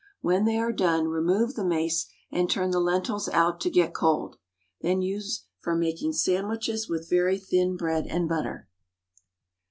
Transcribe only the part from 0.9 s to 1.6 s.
remove